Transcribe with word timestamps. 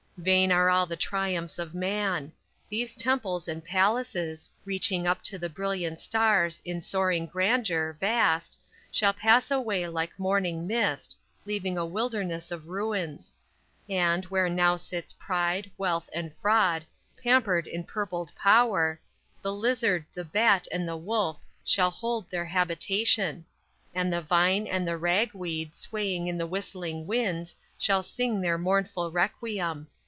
Vain 0.17 0.51
are 0.51 0.69
all 0.69 0.85
the 0.85 0.95
triumphs 0.95 1.57
of 1.57 1.73
man. 1.73 2.31
These 2.69 2.95
temples 2.95 3.47
and 3.47 3.65
palaces, 3.65 4.47
Reaching 4.65 5.07
up 5.07 5.23
to 5.23 5.39
the 5.39 5.49
brilliant 5.49 5.99
stars 5.99 6.61
In 6.63 6.79
soaring 6.79 7.25
grandeur, 7.25 7.97
vast 7.99 8.55
Shall 8.91 9.13
pass 9.13 9.49
away 9.49 9.87
like 9.87 10.19
morning 10.19 10.67
mist, 10.67 11.17
Leaving 11.47 11.75
a 11.75 11.87
wilderness 11.87 12.51
of 12.51 12.67
ruins. 12.67 13.33
And, 13.89 14.23
where 14.25 14.47
now 14.47 14.75
sits 14.75 15.11
pride, 15.13 15.71
wealth 15.75 16.07
and 16.13 16.31
fraud 16.35 16.85
Pampered 17.17 17.65
in 17.65 17.83
purpled 17.83 18.29
power 18.35 18.99
The 19.41 19.51
lizard, 19.51 20.05
the 20.13 20.23
bat 20.23 20.67
and 20.71 20.87
the 20.87 20.97
wolf 20.97 21.43
Shall 21.65 21.89
hold 21.89 22.29
their 22.29 22.45
habitation; 22.45 23.43
And 23.95 24.13
the 24.13 24.21
vine 24.21 24.67
and 24.67 24.87
the 24.87 24.97
rag 24.97 25.33
weed 25.33 25.73
Swaying 25.73 26.27
in 26.27 26.37
the 26.37 26.45
whistling 26.45 27.07
winds 27.07 27.55
Shall 27.79 28.03
sing 28.03 28.39
their 28.41 28.59
mournful 28.59 29.09
requiem. 29.09 29.87